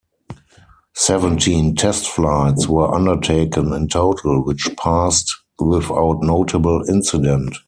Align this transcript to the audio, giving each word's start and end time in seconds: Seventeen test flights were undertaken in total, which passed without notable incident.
Seventeen 0.95 1.75
test 1.75 2.07
flights 2.07 2.67
were 2.67 2.91
undertaken 2.91 3.71
in 3.73 3.87
total, 3.87 4.43
which 4.43 4.71
passed 4.75 5.31
without 5.59 6.23
notable 6.23 6.81
incident. 6.89 7.53